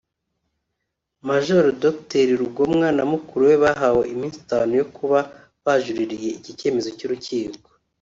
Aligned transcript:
Maj 1.27 1.45
Dr 1.83 2.27
Rugomwa 2.41 2.87
na 2.97 3.03
mukuru 3.11 3.43
we 3.49 3.55
bahawe 3.63 4.03
iminsi 4.13 4.37
itanu 4.43 4.71
yo 4.79 4.85
kuba 4.95 5.19
bajuriririye 5.65 6.29
iki 6.39 6.51
cyemezo 6.59 6.89
cy’urukiko 6.97 7.67